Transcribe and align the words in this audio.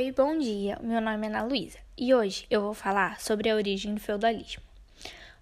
Oi, 0.00 0.12
bom 0.12 0.38
dia. 0.38 0.78
Meu 0.80 0.98
nome 0.98 1.26
é 1.26 1.28
Ana 1.28 1.42
Luísa 1.42 1.78
e 1.94 2.14
hoje 2.14 2.46
eu 2.48 2.62
vou 2.62 2.72
falar 2.72 3.20
sobre 3.20 3.50
a 3.50 3.54
origem 3.54 3.94
do 3.94 4.00
feudalismo. 4.00 4.62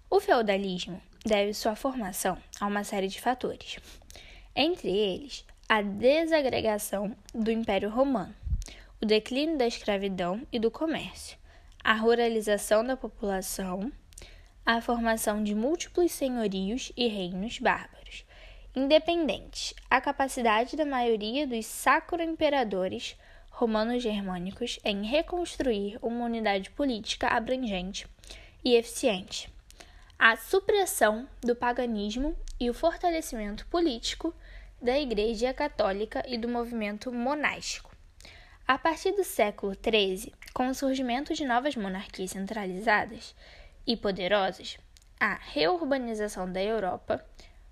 O 0.09 0.19
feudalismo 0.19 1.01
deve 1.25 1.53
sua 1.53 1.77
formação 1.77 2.37
a 2.59 2.67
uma 2.67 2.83
série 2.83 3.07
de 3.07 3.21
fatores, 3.21 3.77
entre 4.53 4.89
eles 4.89 5.45
a 5.69 5.81
desagregação 5.81 7.15
do 7.33 7.49
Império 7.49 7.89
Romano, 7.89 8.35
o 9.01 9.05
declínio 9.05 9.57
da 9.57 9.65
escravidão 9.65 10.45
e 10.51 10.59
do 10.59 10.69
comércio, 10.69 11.37
a 11.81 11.93
ruralização 11.93 12.83
da 12.83 12.97
população, 12.97 13.89
a 14.65 14.81
formação 14.81 15.41
de 15.41 15.55
múltiplos 15.55 16.11
senhorios 16.11 16.91
e 16.97 17.07
reinos 17.07 17.59
bárbaros, 17.59 18.25
independentes, 18.75 19.73
a 19.89 20.01
capacidade 20.01 20.75
da 20.75 20.85
maioria 20.85 21.47
dos 21.47 21.65
sacro-imperadores 21.65 23.15
romanos 23.59 24.01
germânicos 24.01 24.79
em 24.85 25.03
reconstruir 25.03 25.99
uma 26.01 26.23
unidade 26.23 26.69
política 26.69 27.27
abrangente 27.27 28.07
e 28.63 28.73
eficiente, 28.73 29.53
a 30.17 30.37
supressão 30.37 31.27
do 31.41 31.53
paganismo 31.53 32.37
e 32.57 32.69
o 32.69 32.73
fortalecimento 32.73 33.65
político 33.67 34.33
da 34.81 34.97
Igreja 34.97 35.53
Católica 35.53 36.23
e 36.25 36.37
do 36.37 36.47
movimento 36.47 37.11
monástico. 37.11 37.93
A 38.65 38.77
partir 38.77 39.11
do 39.11 39.25
século 39.25 39.73
XIII, 39.73 40.33
com 40.53 40.69
o 40.69 40.73
surgimento 40.73 41.33
de 41.33 41.43
novas 41.43 41.75
monarquias 41.75 42.31
centralizadas 42.31 43.35
e 43.85 43.97
poderosas, 43.97 44.77
a 45.19 45.33
reurbanização 45.33 46.49
da 46.49 46.63
Europa, 46.63 47.25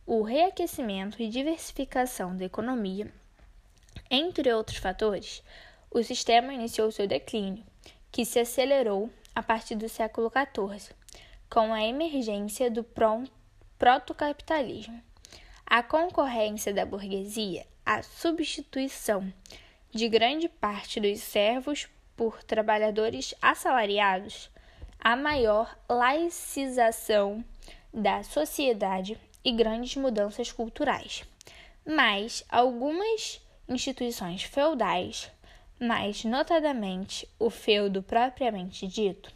o 0.05 0.21
reaquecimento 0.21 1.21
e 1.21 1.29
diversificação 1.29 2.35
da 2.35 2.43
economia, 2.43 3.09
entre 4.11 4.51
outros 4.51 4.79
fatores, 4.79 5.41
o 5.91 6.03
sistema 6.03 6.53
iniciou 6.53 6.91
seu 6.91 7.07
declínio, 7.07 7.63
que 8.11 8.25
se 8.25 8.39
acelerou 8.39 9.09
a 9.33 9.41
partir 9.43 9.75
do 9.75 9.87
século 9.87 10.31
XIV, 10.31 10.93
com 11.49 11.73
a 11.73 11.83
emergência 11.83 12.69
do 12.69 12.85
protocapitalismo, 13.77 15.01
a 15.65 15.83
concorrência 15.83 16.73
da 16.73 16.85
burguesia, 16.85 17.65
a 17.85 18.01
substituição 18.01 19.31
de 19.91 20.09
grande 20.09 20.49
parte 20.49 20.99
dos 20.99 21.21
servos 21.21 21.87
por 22.15 22.43
trabalhadores 22.43 23.33
assalariados, 23.41 24.49
a 24.99 25.15
maior 25.15 25.77
laicização 25.87 27.43
da 27.93 28.23
sociedade 28.23 29.17
e 29.43 29.51
grandes 29.51 29.95
mudanças 29.95 30.51
culturais. 30.51 31.23
Mas 31.85 32.43
algumas 32.49 33.39
instituições 33.69 34.43
feudais 34.43 35.31
mas 35.79 36.23
notadamente 36.23 37.27
o 37.37 37.49
feudo 37.49 38.01
propriamente 38.01 38.87
dito, 38.87 39.31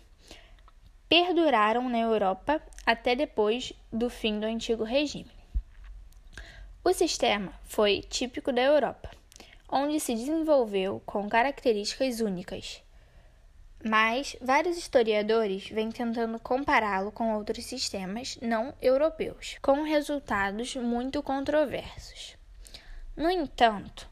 perduraram 1.08 1.90
na 1.90 2.00
Europa 2.00 2.62
até 2.86 3.16
depois 3.16 3.74
do 3.92 4.10
fim 4.10 4.40
do 4.40 4.46
antigo 4.46 4.84
regime. 4.84 5.32
O 6.84 6.94
sistema 6.94 7.54
foi 7.64 8.02
típico 8.02 8.52
da 8.52 8.62
Europa, 8.62 9.12
onde 9.70 10.00
se 10.00 10.16
desenvolveu 10.16 11.02
com 11.06 11.30
características 11.30 12.22
únicas, 12.22 12.82
mas 13.84 14.36
vários 14.42 14.78
historiadores 14.78 15.70
vêm 15.70 15.92
tentando 15.92 16.40
compará-lo 16.40 17.12
com 17.12 17.36
outros 17.36 17.66
sistemas 17.66 18.38
não 18.42 18.74
europeus, 18.82 19.58
com 19.62 19.84
resultados 19.84 20.76
muito 20.76 21.22
controversos. 21.22 22.36
No 23.16 23.30
entanto, 23.30 24.11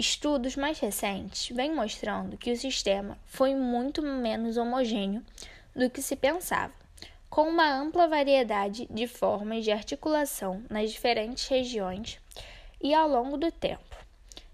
Estudos 0.00 0.54
mais 0.54 0.78
recentes 0.78 1.48
vêm 1.48 1.74
mostrando 1.74 2.36
que 2.36 2.52
o 2.52 2.56
sistema 2.56 3.18
foi 3.26 3.56
muito 3.56 4.00
menos 4.00 4.56
homogêneo 4.56 5.24
do 5.74 5.90
que 5.90 6.00
se 6.00 6.14
pensava, 6.14 6.72
com 7.28 7.48
uma 7.48 7.68
ampla 7.68 8.06
variedade 8.06 8.86
de 8.88 9.08
formas 9.08 9.64
de 9.64 9.72
articulação 9.72 10.62
nas 10.70 10.92
diferentes 10.92 11.48
regiões 11.48 12.20
e 12.80 12.94
ao 12.94 13.08
longo 13.08 13.36
do 13.36 13.50
tempo, 13.50 13.96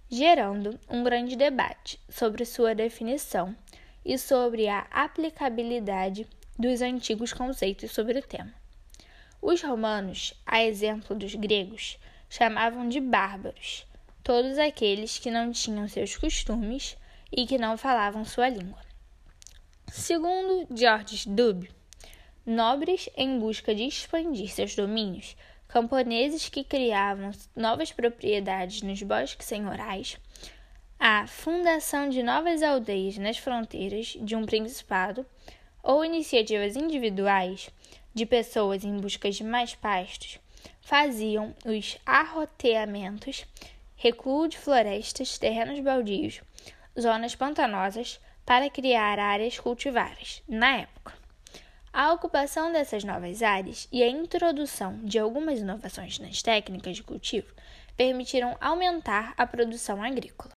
gerando 0.09 0.81
um 0.89 1.05
grande 1.05 1.37
debate 1.37 2.01
sobre 2.09 2.47
sua 2.47 2.75
definição 2.75 3.55
e 4.03 4.17
sobre 4.17 4.67
a 4.67 4.87
aplicabilidade 4.91 6.27
dos 6.59 6.81
antigos 6.81 7.35
conceitos 7.35 7.91
sobre 7.91 8.19
o 8.19 8.23
tema. 8.23 8.55
Os 9.43 9.63
romanos, 9.63 10.33
a 10.47 10.65
exemplo 10.65 11.15
dos 11.15 11.35
gregos, 11.35 11.99
chamavam 12.31 12.89
de 12.89 12.99
bárbaros 12.99 13.85
todos 14.25 14.59
aqueles 14.59 15.19
que 15.19 15.31
não 15.31 15.53
tinham 15.53 15.87
seus 15.87 16.17
costumes 16.17 16.97
e 17.31 17.47
que 17.47 17.59
não 17.59 17.77
falavam 17.77 18.25
sua 18.25 18.49
língua. 18.49 18.81
Segundo 19.93 20.67
Georges 20.75 21.27
Dube, 21.27 21.71
nobres 22.47 23.09
em 23.19 23.39
busca 23.39 23.75
de 23.75 23.85
expandir 23.85 24.49
seus 24.49 24.75
domínios, 24.75 25.37
camponeses 25.69 26.49
que 26.49 26.65
criavam 26.65 27.33
novas 27.55 27.93
propriedades 27.93 28.81
nos 28.81 29.03
bosques 29.03 29.47
senhorais, 29.47 30.19
a 30.99 31.27
fundação 31.27 32.09
de 32.09 32.23
novas 32.23 32.63
aldeias 32.63 33.19
nas 33.19 33.37
fronteiras 33.37 34.17
de 34.19 34.35
um 34.35 34.47
principado 34.47 35.27
ou 35.83 36.03
iniciativas 36.03 36.77
individuais 36.77 37.69
de 38.15 38.25
pessoas 38.25 38.85
em 38.85 38.97
busca 38.97 39.31
de 39.31 39.45
mais 39.45 39.75
pastos 39.75 40.39
faziam 40.81 41.55
os 41.65 41.99
arroteamentos 42.05 43.45
recuo 44.05 44.47
de 44.47 44.59
florestas, 44.59 45.39
terrenos 45.39 45.81
baldios, 45.81 46.43
zonas 47.01 47.35
pantanosas 47.35 48.21
para 48.45 48.69
criar 48.69 49.19
áreas 49.19 49.59
cultiváveis, 49.59 50.43
na 50.47 50.77
época. 50.77 51.15
A 51.91 52.13
ocupação 52.13 52.71
dessas 52.71 53.03
novas 53.03 53.43
áreas 53.43 53.89
e 53.91 54.03
a 54.03 54.09
introdução 54.09 55.01
de 55.03 55.19
algumas 55.19 55.61
inovações 55.61 56.19
nas 56.19 56.43
técnicas 56.43 56.97
de 56.97 57.03
cultivo 57.03 57.55
permitiram 57.97 58.55
aumentar 58.61 59.33
a 59.39 59.47
produção 59.47 60.03
agrícola. 60.03 60.51